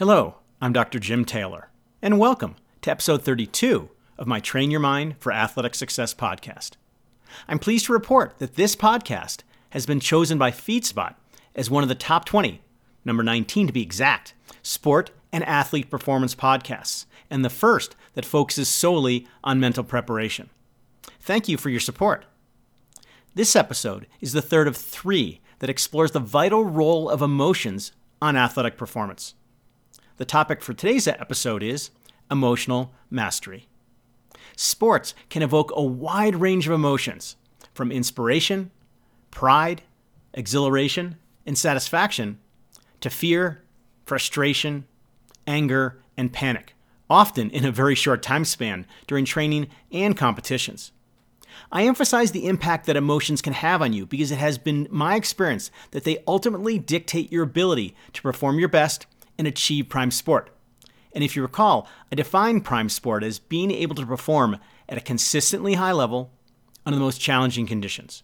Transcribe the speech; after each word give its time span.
Hello, 0.00 0.36
I'm 0.62 0.72
Dr. 0.72 0.98
Jim 0.98 1.26
Taylor, 1.26 1.68
and 2.00 2.18
welcome 2.18 2.56
to 2.80 2.90
episode 2.90 3.20
32 3.22 3.90
of 4.16 4.26
my 4.26 4.40
Train 4.40 4.70
Your 4.70 4.80
Mind 4.80 5.16
for 5.18 5.30
Athletic 5.30 5.74
Success 5.74 6.14
podcast. 6.14 6.76
I'm 7.46 7.58
pleased 7.58 7.84
to 7.84 7.92
report 7.92 8.38
that 8.38 8.56
this 8.56 8.74
podcast 8.74 9.42
has 9.72 9.84
been 9.84 10.00
chosen 10.00 10.38
by 10.38 10.52
FeedSpot 10.52 11.16
as 11.54 11.68
one 11.68 11.82
of 11.82 11.90
the 11.90 11.94
top 11.94 12.24
20, 12.24 12.62
number 13.04 13.22
19 13.22 13.66
to 13.66 13.74
be 13.74 13.82
exact, 13.82 14.32
sport 14.62 15.10
and 15.34 15.44
athlete 15.44 15.90
performance 15.90 16.34
podcasts, 16.34 17.04
and 17.28 17.44
the 17.44 17.50
first 17.50 17.94
that 18.14 18.24
focuses 18.24 18.70
solely 18.70 19.26
on 19.44 19.60
mental 19.60 19.84
preparation. 19.84 20.48
Thank 21.20 21.46
you 21.46 21.58
for 21.58 21.68
your 21.68 21.78
support. 21.78 22.24
This 23.34 23.54
episode 23.54 24.06
is 24.22 24.32
the 24.32 24.40
third 24.40 24.66
of 24.66 24.78
three 24.78 25.42
that 25.58 25.68
explores 25.68 26.12
the 26.12 26.20
vital 26.20 26.64
role 26.64 27.10
of 27.10 27.20
emotions 27.20 27.92
on 28.22 28.34
athletic 28.34 28.78
performance. 28.78 29.34
The 30.20 30.26
topic 30.26 30.60
for 30.60 30.74
today's 30.74 31.08
episode 31.08 31.62
is 31.62 31.88
emotional 32.30 32.92
mastery. 33.08 33.68
Sports 34.54 35.14
can 35.30 35.40
evoke 35.40 35.72
a 35.74 35.82
wide 35.82 36.36
range 36.36 36.66
of 36.66 36.74
emotions, 36.74 37.36
from 37.72 37.90
inspiration, 37.90 38.70
pride, 39.30 39.80
exhilaration, 40.34 41.16
and 41.46 41.56
satisfaction, 41.56 42.38
to 43.00 43.08
fear, 43.08 43.62
frustration, 44.04 44.84
anger, 45.46 46.02
and 46.18 46.30
panic, 46.30 46.74
often 47.08 47.48
in 47.48 47.64
a 47.64 47.72
very 47.72 47.94
short 47.94 48.22
time 48.22 48.44
span 48.44 48.84
during 49.06 49.24
training 49.24 49.68
and 49.90 50.18
competitions. 50.18 50.92
I 51.72 51.86
emphasize 51.86 52.32
the 52.32 52.46
impact 52.46 52.84
that 52.84 52.96
emotions 52.96 53.40
can 53.40 53.54
have 53.54 53.80
on 53.80 53.94
you 53.94 54.04
because 54.04 54.30
it 54.30 54.38
has 54.38 54.58
been 54.58 54.86
my 54.90 55.14
experience 55.14 55.70
that 55.92 56.04
they 56.04 56.22
ultimately 56.28 56.78
dictate 56.78 57.32
your 57.32 57.44
ability 57.44 57.94
to 58.12 58.20
perform 58.20 58.58
your 58.58 58.68
best 58.68 59.06
and 59.40 59.48
achieve 59.48 59.88
prime 59.88 60.10
sport. 60.10 60.50
And 61.14 61.24
if 61.24 61.34
you 61.34 61.40
recall, 61.40 61.88
I 62.12 62.14
define 62.14 62.60
prime 62.60 62.90
sport 62.90 63.24
as 63.24 63.38
being 63.38 63.70
able 63.70 63.94
to 63.94 64.04
perform 64.04 64.58
at 64.86 64.98
a 64.98 65.00
consistently 65.00 65.74
high 65.74 65.92
level 65.92 66.30
under 66.84 66.98
the 66.98 67.04
most 67.04 67.22
challenging 67.22 67.66
conditions. 67.66 68.22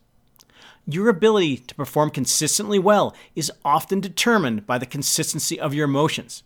Your 0.87 1.09
ability 1.09 1.57
to 1.57 1.75
perform 1.75 2.11
consistently 2.11 2.79
well 2.79 3.17
is 3.35 3.51
often 3.65 3.99
determined 3.99 4.67
by 4.67 4.77
the 4.77 4.85
consistency 4.85 5.59
of 5.59 5.73
your 5.73 5.87
emotions. 5.87 6.43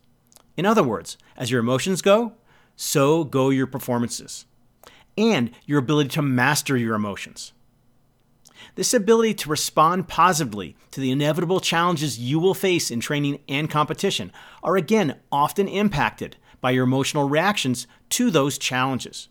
In 0.56 0.64
other 0.64 0.84
words, 0.84 1.18
as 1.36 1.50
your 1.50 1.58
emotions 1.58 2.00
go, 2.00 2.34
so 2.76 3.24
go 3.24 3.50
your 3.50 3.66
performances, 3.66 4.46
and 5.18 5.50
your 5.66 5.80
ability 5.80 6.10
to 6.10 6.22
master 6.22 6.76
your 6.76 6.94
emotions. 6.94 7.52
This 8.74 8.94
ability 8.94 9.34
to 9.34 9.48
respond 9.48 10.08
positively 10.08 10.76
to 10.90 11.00
the 11.00 11.10
inevitable 11.10 11.60
challenges 11.60 12.18
you 12.18 12.38
will 12.38 12.54
face 12.54 12.90
in 12.90 13.00
training 13.00 13.40
and 13.48 13.70
competition 13.70 14.32
are 14.62 14.76
again 14.76 15.16
often 15.30 15.68
impacted 15.68 16.36
by 16.60 16.70
your 16.70 16.84
emotional 16.84 17.28
reactions 17.28 17.86
to 18.10 18.30
those 18.30 18.58
challenges. 18.58 19.28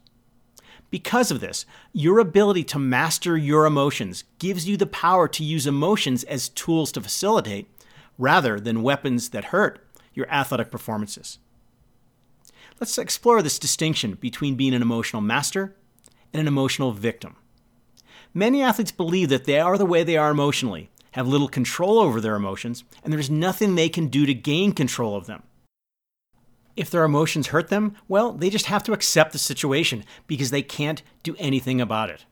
Because 0.89 1.29
of 1.29 1.39
this, 1.39 1.65
your 1.93 2.19
ability 2.19 2.63
to 2.65 2.79
master 2.79 3.37
your 3.37 3.65
emotions 3.65 4.23
gives 4.39 4.67
you 4.67 4.75
the 4.75 4.87
power 4.87 5.27
to 5.27 5.43
use 5.43 5.67
emotions 5.67 6.23
as 6.23 6.49
tools 6.49 6.91
to 6.93 7.01
facilitate, 7.01 7.69
rather 8.17 8.59
than 8.59 8.81
weapons 8.81 9.29
that 9.29 9.45
hurt, 9.45 9.85
your 10.13 10.29
athletic 10.31 10.71
performances. 10.71 11.37
Let's 12.79 12.97
explore 12.97 13.41
this 13.41 13.59
distinction 13.59 14.13
between 14.15 14.55
being 14.55 14.73
an 14.73 14.81
emotional 14.81 15.21
master 15.21 15.75
and 16.33 16.41
an 16.41 16.47
emotional 16.47 16.91
victim. 16.91 17.35
Many 18.33 18.61
athletes 18.61 18.91
believe 18.91 19.29
that 19.29 19.45
they 19.45 19.59
are 19.59 19.77
the 19.77 19.85
way 19.85 20.03
they 20.03 20.17
are 20.17 20.29
emotionally, 20.29 20.89
have 21.11 21.27
little 21.27 21.47
control 21.47 21.97
over 21.97 22.21
their 22.21 22.35
emotions, 22.35 22.83
and 23.03 23.11
there's 23.11 23.29
nothing 23.29 23.73
they 23.73 23.89
can 23.89 24.07
do 24.07 24.25
to 24.25 24.33
gain 24.33 24.71
control 24.71 25.15
of 25.15 25.25
them. 25.25 25.43
If 26.75 26.91
their 26.91 27.03
emotions 27.03 27.47
hurt 27.47 27.69
them, 27.69 27.95
well, 28.07 28.31
they 28.31 28.49
just 28.49 28.67
have 28.67 28.83
to 28.83 28.93
accept 28.93 29.31
the 29.31 29.39
situation 29.39 30.05
because 30.27 30.51
they 30.51 30.61
can't 30.61 31.01
do 31.23 31.35
anything 31.39 31.81
about 31.81 32.11
it. 32.11 32.25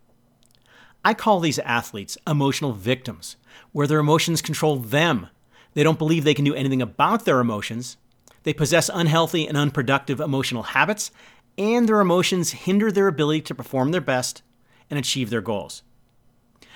I 1.03 1.13
call 1.15 1.39
these 1.39 1.59
athletes 1.59 2.17
emotional 2.27 2.73
victims, 2.73 3.35
where 3.71 3.87
their 3.87 3.99
emotions 3.99 4.41
control 4.41 4.77
them. 4.77 5.27
They 5.73 5.83
don't 5.83 5.99
believe 5.99 6.23
they 6.23 6.33
can 6.35 6.45
do 6.45 6.53
anything 6.55 6.81
about 6.81 7.25
their 7.25 7.39
emotions. 7.39 7.97
They 8.43 8.53
possess 8.53 8.89
unhealthy 8.93 9.47
and 9.47 9.57
unproductive 9.57 10.19
emotional 10.19 10.63
habits, 10.63 11.11
and 11.57 11.89
their 11.89 12.01
emotions 12.01 12.51
hinder 12.51 12.91
their 12.91 13.07
ability 13.07 13.41
to 13.41 13.55
perform 13.55 13.91
their 13.91 14.01
best 14.01 14.43
and 14.89 14.97
achieve 14.99 15.29
their 15.29 15.41
goals. 15.41 15.83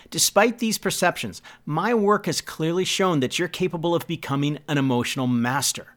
Despite 0.10 0.60
these 0.60 0.78
perceptions, 0.78 1.42
my 1.66 1.94
work 1.94 2.26
has 2.26 2.42
clearly 2.42 2.84
shown 2.84 3.22
that 3.22 3.40
you're 3.40 3.48
capable 3.48 3.96
of 3.96 4.08
becoming 4.08 4.60
an 4.68 4.78
emotional 4.78 5.28
master. 5.28 5.96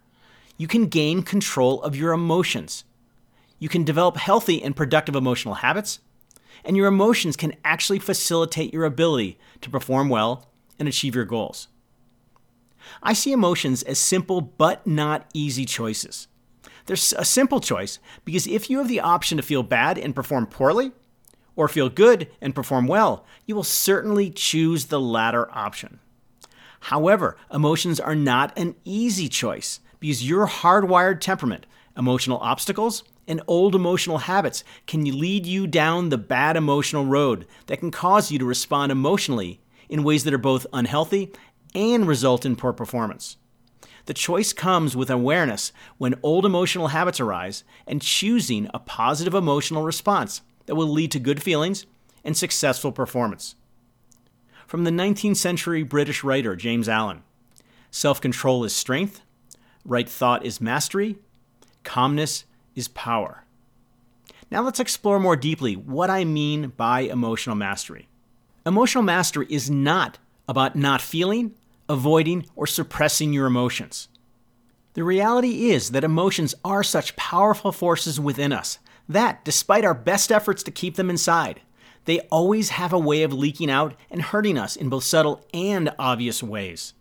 You 0.57 0.69
can 0.69 0.87
gain 0.87 1.23
control 1.23 1.83
of 1.83 1.97
your 1.97 2.13
emotions. 2.13 2.85
You 3.59 3.69
can 3.69 3.83
develop 3.83 4.17
healthy 4.17 4.63
and 4.63 4.77
productive 4.77 5.17
emotional 5.17 5.55
habits, 5.55 5.99
and 6.65 6.77
your 6.77 6.87
emotions 6.87 7.37
can 7.37 7.55
actually 7.65 7.99
facilitate 7.99 8.73
your 8.73 8.85
ability 8.85 9.39
to 9.63 9.71
perform 9.71 10.09
well 10.09 10.49
and 10.79 10.87
achieve 10.87 11.15
your 11.15 11.25
goals. 11.25 11.69
I 13.03 13.15
see 13.15 13.33
emotions 13.33 13.83
as 13.83 13.99
simple 13.99 14.41
but 14.41 14.87
not 14.87 15.29
easy 15.35 15.65
choices. 15.65 16.29
There's 16.87 17.15
a 17.15 17.25
simple 17.25 17.61
choice 17.61 17.99
because 18.25 18.47
if 18.47 18.69
you 18.69 18.79
have 18.79 18.89
the 18.89 19.01
option 19.01 19.37
to 19.39 19.43
feel 19.43 19.63
bad 19.63 19.99
and 19.99 20.15
perform 20.15 20.47
poorly, 20.47 20.93
or 21.57 21.69
feel 21.69 21.89
good 21.89 22.29
and 22.41 22.55
perform 22.55 22.87
well, 22.87 23.25
you 23.47 23.55
will 23.55 23.63
certainly 23.63 24.31
choose 24.31 24.87
the 24.87 25.01
latter 25.01 25.51
option. 25.57 26.01
However, 26.81 27.37
emotions 27.53 27.99
are 27.99 28.15
not 28.15 28.57
an 28.59 28.75
easy 28.85 29.29
choice 29.29 29.81
because 30.01 30.29
your 30.29 30.47
hardwired 30.47 31.21
temperament, 31.21 31.67
emotional 31.97 32.39
obstacles, 32.39 33.05
and 33.27 33.41
old 33.47 33.75
emotional 33.75 34.19
habits 34.19 34.65
can 34.87 35.03
lead 35.19 35.47
you 35.47 35.67
down 35.67 36.09
the 36.09 36.19
bad 36.19 36.57
emotional 36.57 37.07
road 37.07 37.47
that 37.67 37.79
can 37.79 37.91
cause 37.91 38.31
you 38.31 38.39
to 38.39 38.45
respond 38.45 38.93
emotionally 38.93 39.61
in 39.89 40.05
ways 40.05 40.25
that 40.25 40.35
are 40.35 40.39
both 40.39 40.67
unhealthy 40.73 41.33
and 41.75 42.07
result 42.07 42.45
in 42.45 42.57
poor 42.57 42.73
performance. 42.73 43.37
The 44.07 44.15
choice 44.15 44.53
comes 44.53 44.95
with 44.95 45.09
awareness 45.09 45.73
when 45.97 46.19
old 46.23 46.45
emotional 46.45 46.89
habits 46.89 47.21
arise 47.21 47.65
and 47.87 48.03
choosing 48.03 48.69
a 48.75 48.79
positive 48.79 49.33
emotional 49.33 49.83
response 49.83 50.43
that 50.67 50.75
will 50.75 50.89
lead 50.89 51.11
to 51.13 51.19
good 51.19 51.43
feelings 51.43 51.87
and 52.25 52.37
successful 52.37 52.93
performance. 52.93 53.55
From 54.67 54.85
the 54.85 54.91
19th 54.91 55.37
century 55.37 55.83
British 55.83 56.25
writer 56.25 56.57
James 56.57 56.89
Allen 56.89 57.23
Self 57.91 58.21
control 58.21 58.65
is 58.65 58.75
strength, 58.75 59.21
right 59.85 60.09
thought 60.09 60.45
is 60.45 60.61
mastery, 60.61 61.17
calmness 61.85 62.45
is 62.75 62.89
power. 62.89 63.45
Now 64.51 64.63
let's 64.63 64.81
explore 64.81 65.21
more 65.21 65.37
deeply 65.37 65.77
what 65.77 66.11
I 66.11 66.25
mean 66.25 66.73
by 66.77 67.01
emotional 67.01 67.57
mastery. 67.57 68.09
Emotional 68.67 69.05
mastery 69.05 69.47
is 69.49 69.71
not 69.71 70.19
about 70.49 70.75
not 70.75 71.01
feeling, 71.01 71.55
avoiding, 71.89 72.47
or 72.57 72.67
suppressing 72.67 73.33
your 73.33 73.47
emotions. 73.47 74.09
The 74.95 75.05
reality 75.05 75.71
is 75.71 75.91
that 75.91 76.05
emotions 76.05 76.55
are 76.65 76.83
such 76.83 77.17
powerful 77.17 77.73
forces 77.73 78.19
within 78.21 78.53
us 78.53 78.79
that, 79.09 79.45
despite 79.45 79.85
our 79.85 79.95
best 79.95 80.33
efforts 80.33 80.63
to 80.63 80.71
keep 80.71 80.97
them 80.97 81.11
inside, 81.11 81.61
they 82.05 82.21
always 82.31 82.71
have 82.71 82.93
a 82.93 82.99
way 82.99 83.23
of 83.23 83.33
leaking 83.33 83.71
out 83.71 83.95
and 84.11 84.23
hurting 84.23 84.59
us 84.59 84.77
in 84.77 84.89
both 84.89 85.05
subtle 85.05 85.45
and 85.53 85.91
obvious 85.99 86.43
ways. 86.43 86.95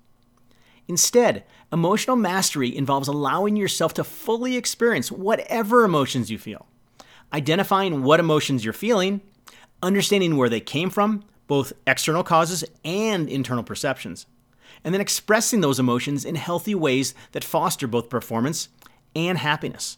Instead, 0.87 1.43
emotional 1.71 2.15
mastery 2.15 2.75
involves 2.75 3.07
allowing 3.07 3.55
yourself 3.55 3.93
to 3.93 4.03
fully 4.03 4.55
experience 4.55 5.11
whatever 5.11 5.83
emotions 5.83 6.29
you 6.29 6.37
feel, 6.37 6.67
identifying 7.31 8.03
what 8.03 8.19
emotions 8.19 8.63
you're 8.63 8.73
feeling, 8.73 9.21
understanding 9.81 10.37
where 10.37 10.49
they 10.49 10.59
came 10.59 10.89
from, 10.89 11.23
both 11.47 11.73
external 11.87 12.23
causes 12.23 12.63
and 12.83 13.29
internal 13.29 13.63
perceptions, 13.63 14.25
and 14.83 14.93
then 14.93 15.01
expressing 15.01 15.61
those 15.61 15.79
emotions 15.79 16.25
in 16.25 16.35
healthy 16.35 16.75
ways 16.75 17.13
that 17.31 17.43
foster 17.43 17.87
both 17.87 18.09
performance 18.09 18.69
and 19.15 19.37
happiness. 19.37 19.97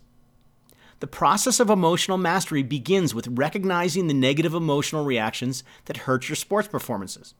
The 1.01 1.07
process 1.07 1.59
of 1.59 1.69
emotional 1.69 2.17
mastery 2.17 2.63
begins 2.63 3.13
with 3.13 3.27
recognizing 3.27 4.07
the 4.07 4.13
negative 4.13 4.53
emotional 4.53 5.03
reactions 5.03 5.63
that 5.85 5.97
hurt 5.97 6.29
your 6.29 6.37
sports 6.37 6.67
performances. 6.69 7.33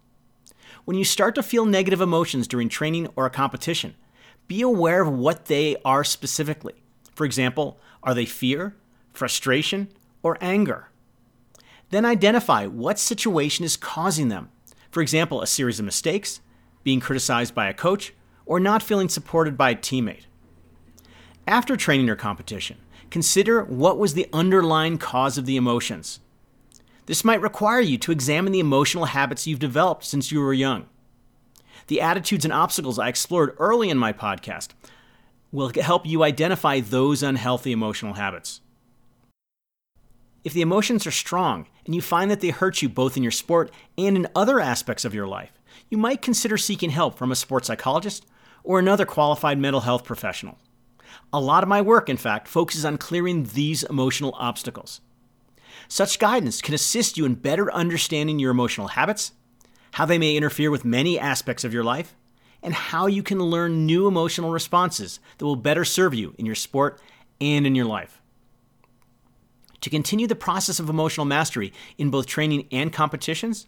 When 0.84 0.98
you 0.98 1.06
start 1.06 1.36
to 1.36 1.44
feel 1.44 1.66
negative 1.66 2.02
emotions 2.02 2.48
during 2.48 2.70
training 2.70 3.08
or 3.16 3.26
a 3.26 3.30
competition, 3.32 3.96
be 4.48 4.62
aware 4.62 5.02
of 5.02 5.12
what 5.12 5.46
they 5.46 5.78
are 5.86 6.04
specifically. 6.04 6.74
For 7.16 7.26
example, 7.26 7.80
are 8.04 8.14
they 8.14 8.26
fear, 8.26 8.76
frustration, 9.14 9.88
or 10.22 10.38
anger? 10.42 10.90
Then 11.90 12.06
identify 12.06 12.68
what 12.68 13.00
situation 13.00 13.64
is 13.64 13.78
causing 13.78 14.28
them. 14.28 14.50
For 14.92 15.02
example, 15.02 15.42
a 15.42 15.48
series 15.48 15.80
of 15.80 15.86
mistakes, 15.86 16.42
being 16.84 17.00
criticized 17.00 17.56
by 17.56 17.68
a 17.68 17.74
coach, 17.74 18.14
or 18.46 18.60
not 18.60 18.84
feeling 18.84 19.10
supported 19.10 19.58
by 19.58 19.72
a 19.72 19.76
teammate. 19.76 20.26
After 21.48 21.76
training 21.76 22.10
or 22.10 22.16
competition, 22.16 22.78
consider 23.10 23.64
what 23.64 23.98
was 23.98 24.14
the 24.14 24.28
underlying 24.34 24.98
cause 24.98 25.38
of 25.38 25.46
the 25.46 25.58
emotions. 25.58 26.20
This 27.06 27.24
might 27.24 27.42
require 27.42 27.80
you 27.80 27.98
to 28.00 28.12
examine 28.12 28.52
the 28.52 28.60
emotional 28.60 29.06
habits 29.06 29.46
you've 29.46 29.60
developed 29.60 30.04
since 30.04 30.32
you 30.32 30.40
were 30.40 30.54
young. 30.54 30.88
The 31.88 32.02
attitudes 32.02 32.46
and 32.46 32.54
obstacles 32.54 32.98
I 32.98 33.10
explored 33.10 33.56
early 33.60 33.90
in 33.90 33.98
my 33.98 34.12
podcast 34.12 34.70
will 35.52 35.72
help 35.82 36.06
you 36.06 36.24
identify 36.24 36.80
those 36.80 37.22
unhealthy 37.22 37.72
emotional 37.72 38.14
habits. 38.16 38.62
If 40.44 40.54
the 40.54 40.62
emotions 40.62 41.08
are 41.08 41.12
strong 41.12 41.68
and 41.86 41.96
you 41.96 42.02
find 42.02 42.30
that 42.30 42.42
they 42.42 42.50
hurt 42.50 42.82
you 42.82 42.90
both 42.90 43.18
in 43.18 43.24
your 43.24 43.32
sport 43.32 43.72
and 43.98 44.16
in 44.16 44.28
other 44.36 44.60
aspects 44.60 45.06
of 45.06 45.14
your 45.14 45.28
life, 45.28 45.52
you 45.90 45.98
might 45.98 46.22
consider 46.22 46.58
seeking 46.58 46.90
help 46.90 47.18
from 47.18 47.32
a 47.32 47.36
sports 47.36 47.68
psychologist 47.68 48.26
or 48.64 48.80
another 48.80 49.06
qualified 49.06 49.60
mental 49.60 49.82
health 49.82 50.04
professional. 50.04 50.58
A 51.34 51.40
lot 51.40 51.64
of 51.64 51.70
my 51.70 51.82
work, 51.82 52.10
in 52.10 52.18
fact, 52.18 52.48
focuses 52.48 52.86
on 52.86 52.98
clearing 52.98 53.44
these 53.44 53.84
emotional 53.84 54.34
obstacles. 54.38 55.02
Such 55.88 56.20
guidance 56.20 56.62
can 56.62 56.74
assist 56.74 57.18
you 57.18 57.26
in 57.26 57.36
better 57.36 57.72
understanding 57.74 58.40
your 58.40 58.52
emotional 58.52 58.90
habits, 58.90 59.34
how 59.94 60.06
they 60.06 60.18
may 60.18 60.36
interfere 60.36 60.72
with 60.72 60.86
many 60.86 61.20
aspects 61.20 61.64
of 61.64 61.74
your 61.74 61.84
life, 61.84 62.16
and 62.64 62.74
how 62.74 63.06
you 63.06 63.22
can 63.22 63.40
learn 63.40 63.86
new 63.86 64.08
emotional 64.08 64.52
responses 64.52 65.20
that 65.38 65.46
will 65.46 65.56
better 65.56 65.86
serve 65.86 66.14
you 66.14 66.34
in 66.38 66.46
your 66.46 66.56
sport 66.56 67.00
and 67.40 67.68
in 67.68 67.76
your 67.76 67.86
life. 67.86 68.22
To 69.82 69.90
continue 69.90 70.26
the 70.26 70.36
process 70.36 70.80
of 70.80 70.90
emotional 70.90 71.26
mastery 71.26 71.72
in 71.98 72.10
both 72.10 72.26
training 72.26 72.68
and 72.72 72.92
competitions, 72.92 73.68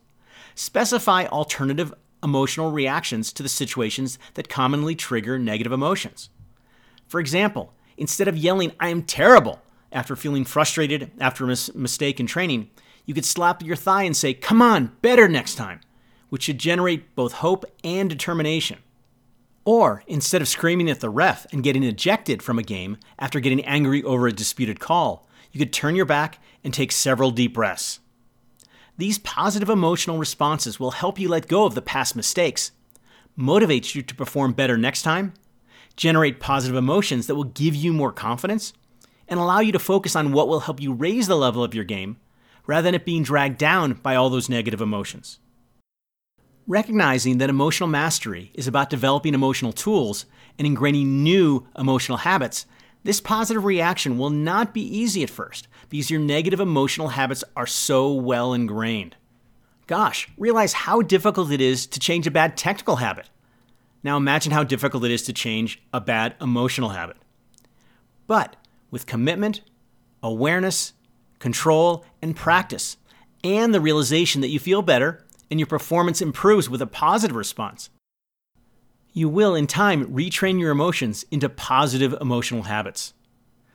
specify 0.55 1.25
alternative 1.27 1.93
emotional 2.23 2.71
reactions 2.71 3.31
to 3.33 3.43
the 3.43 3.49
situations 3.49 4.17
that 4.33 4.49
commonly 4.49 4.95
trigger 4.95 5.37
negative 5.37 5.71
emotions. 5.71 6.29
For 7.07 7.19
example, 7.19 7.73
instead 7.97 8.27
of 8.27 8.37
yelling, 8.37 8.73
I 8.79 8.89
am 8.89 9.03
terrible, 9.03 9.61
after 9.91 10.15
feeling 10.15 10.45
frustrated 10.45 11.11
after 11.19 11.45
a 11.45 11.47
mis- 11.47 11.73
mistake 11.73 12.19
in 12.19 12.27
training, 12.27 12.69
you 13.05 13.13
could 13.13 13.25
slap 13.25 13.63
your 13.63 13.75
thigh 13.75 14.03
and 14.03 14.15
say, 14.15 14.33
Come 14.33 14.61
on, 14.61 14.91
better 15.01 15.27
next 15.27 15.55
time, 15.55 15.79
which 16.29 16.43
should 16.43 16.59
generate 16.59 17.15
both 17.15 17.33
hope 17.33 17.65
and 17.83 18.09
determination. 18.09 18.79
Or, 19.63 20.03
instead 20.07 20.41
of 20.41 20.47
screaming 20.47 20.89
at 20.89 20.99
the 20.99 21.09
ref 21.09 21.45
and 21.51 21.63
getting 21.63 21.83
ejected 21.83 22.41
from 22.41 22.57
a 22.59 22.63
game 22.63 22.97
after 23.19 23.39
getting 23.39 23.63
angry 23.65 24.03
over 24.03 24.27
a 24.27 24.31
disputed 24.31 24.79
call, 24.79 25.27
you 25.51 25.59
could 25.59 25.73
turn 25.73 25.95
your 25.95 26.05
back 26.05 26.39
and 26.63 26.73
take 26.73 26.91
several 26.91 27.31
deep 27.31 27.53
breaths. 27.53 27.99
These 28.97 29.19
positive 29.19 29.69
emotional 29.69 30.17
responses 30.17 30.79
will 30.79 30.91
help 30.91 31.19
you 31.19 31.29
let 31.29 31.47
go 31.47 31.65
of 31.65 31.75
the 31.75 31.81
past 31.81 32.15
mistakes, 32.15 32.71
motivate 33.35 33.93
you 33.93 34.01
to 34.01 34.15
perform 34.15 34.53
better 34.53 34.77
next 34.77 35.03
time, 35.03 35.33
generate 35.97 36.39
positive 36.39 36.77
emotions 36.77 37.27
that 37.27 37.35
will 37.35 37.43
give 37.43 37.75
you 37.75 37.91
more 37.91 38.13
confidence, 38.13 38.71
and 39.27 39.39
allow 39.39 39.59
you 39.59 39.73
to 39.73 39.79
focus 39.79 40.15
on 40.15 40.31
what 40.31 40.47
will 40.47 40.61
help 40.61 40.81
you 40.81 40.93
raise 40.93 41.27
the 41.27 41.35
level 41.35 41.63
of 41.63 41.75
your 41.75 41.83
game 41.83 42.17
rather 42.65 42.85
than 42.85 42.95
it 42.95 43.05
being 43.05 43.23
dragged 43.23 43.57
down 43.57 43.93
by 43.93 44.15
all 44.15 44.29
those 44.29 44.47
negative 44.47 44.79
emotions. 44.79 45.39
Recognizing 46.65 47.37
that 47.37 47.49
emotional 47.49 47.89
mastery 47.89 48.51
is 48.53 48.67
about 48.67 48.89
developing 48.89 49.33
emotional 49.33 49.73
tools 49.73 50.25
and 50.57 50.65
ingraining 50.65 51.05
new 51.05 51.67
emotional 51.75 52.19
habits 52.19 52.65
this 53.07 53.21
positive 53.21 53.63
reaction 53.63 54.17
will 54.17 54.29
not 54.29 54.73
be 54.73 54.81
easy 54.81 55.23
at 55.23 55.29
first 55.29 55.69
because 55.87 56.11
your 56.11 56.19
negative 56.19 56.59
emotional 56.59 57.07
habits 57.07 57.41
are 57.55 57.65
so 57.65 58.11
well 58.11 58.53
ingrained. 58.53 59.15
Gosh, 59.87 60.27
realize 60.37 60.73
how 60.73 61.01
difficult 61.01 61.49
it 61.49 61.61
is 61.61 61.87
to 61.87 62.01
change 62.01 62.27
a 62.27 62.31
bad 62.31 62.57
technical 62.57 62.97
habit. 62.97 63.29
Now 64.07 64.15
imagine 64.15 64.53
how 64.53 64.63
difficult 64.63 65.03
it 65.03 65.11
is 65.11 65.23
to 65.23 65.33
change 65.33 65.81
a 65.91 65.99
bad 65.99 66.35
emotional 66.39 66.91
habit. 66.91 67.17
But 68.25 68.55
with 68.89 69.05
commitment, 69.05 69.59
awareness, 70.23 70.93
control, 71.39 72.05
and 72.21 72.33
practice, 72.33 72.95
and 73.43 73.73
the 73.73 73.81
realization 73.81 74.39
that 74.39 74.47
you 74.47 74.59
feel 74.59 74.81
better 74.81 75.25
and 75.51 75.59
your 75.59 75.67
performance 75.67 76.21
improves 76.21 76.69
with 76.69 76.81
a 76.81 76.87
positive 76.87 77.35
response, 77.35 77.89
you 79.11 79.27
will, 79.27 79.53
in 79.53 79.67
time, 79.67 80.05
retrain 80.05 80.57
your 80.57 80.71
emotions 80.71 81.25
into 81.29 81.49
positive 81.49 82.15
emotional 82.21 82.63
habits. 82.63 83.13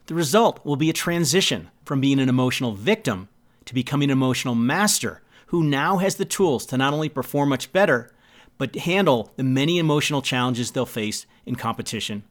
The 0.06 0.14
result 0.14 0.64
will 0.64 0.76
be 0.76 0.88
a 0.88 0.94
transition 0.94 1.68
from 1.84 2.00
being 2.00 2.18
an 2.18 2.30
emotional 2.30 2.72
victim 2.72 3.28
to 3.66 3.74
becoming 3.74 4.10
an 4.10 4.16
emotional 4.16 4.54
master 4.54 5.20
who 5.48 5.62
now 5.62 5.98
has 5.98 6.16
the 6.16 6.24
tools 6.24 6.64
to 6.64 6.78
not 6.78 6.94
only 6.94 7.10
perform 7.10 7.50
much 7.50 7.70
better, 7.70 8.10
but 8.62 8.76
handle 8.76 9.32
the 9.34 9.42
many 9.42 9.80
emotional 9.80 10.22
challenges 10.22 10.70
they'll 10.70 10.86
face 10.86 11.26
in 11.44 11.56
competition. 11.56 12.22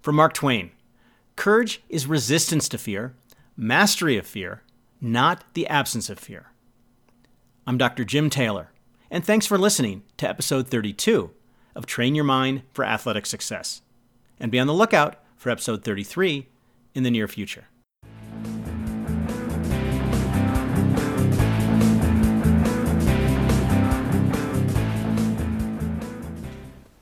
For 0.00 0.12
Mark 0.12 0.34
Twain, 0.34 0.70
courage 1.34 1.82
is 1.88 2.06
resistance 2.06 2.68
to 2.68 2.78
fear, 2.78 3.16
mastery 3.56 4.16
of 4.16 4.24
fear, 4.24 4.62
not 5.00 5.42
the 5.54 5.66
absence 5.66 6.08
of 6.08 6.20
fear. 6.20 6.52
I'm 7.66 7.76
Dr. 7.76 8.04
Jim 8.04 8.30
Taylor, 8.30 8.70
and 9.10 9.24
thanks 9.24 9.46
for 9.46 9.58
listening 9.58 10.04
to 10.18 10.28
episode 10.28 10.68
32 10.68 11.32
of 11.74 11.86
Train 11.86 12.14
Your 12.14 12.22
Mind 12.22 12.62
for 12.72 12.84
Athletic 12.84 13.26
Success. 13.26 13.82
And 14.38 14.52
be 14.52 14.60
on 14.60 14.68
the 14.68 14.72
lookout 14.72 15.16
for 15.36 15.50
episode 15.50 15.82
33 15.82 16.46
in 16.94 17.02
the 17.02 17.10
near 17.10 17.26
future. 17.26 17.64